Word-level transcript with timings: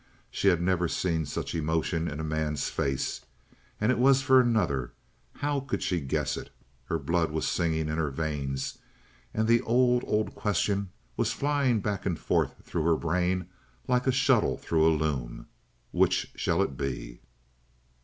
She 0.31 0.47
had 0.47 0.59
never 0.63 0.87
seen 0.87 1.27
such 1.27 1.53
emotion 1.53 2.07
in 2.07 2.15
any 2.19 2.23
man's 2.23 2.69
face, 2.69 3.21
and 3.79 3.91
if 3.91 3.99
it 3.99 4.01
was 4.01 4.23
for 4.23 4.41
another, 4.41 4.93
how 5.33 5.59
could 5.59 5.83
she 5.83 6.01
guess 6.01 6.37
it? 6.37 6.49
Her 6.85 6.97
blood 6.97 7.29
was 7.29 7.47
singing 7.47 7.87
in 7.87 7.99
her 7.99 8.09
veins, 8.09 8.79
and 9.31 9.47
the 9.47 9.61
old, 9.61 10.03
old 10.07 10.33
question 10.33 10.89
was 11.15 11.31
flying 11.33 11.81
back 11.81 12.07
and 12.07 12.17
forth 12.17 12.55
through 12.65 12.85
her 12.85 12.97
brain 12.97 13.45
like 13.87 14.07
a 14.07 14.11
shuttle 14.11 14.57
through 14.57 14.87
a 14.87 14.89
loom: 14.97 15.45
Which 15.91 16.31
shall 16.35 16.63
it 16.63 16.75
be? 16.75 17.19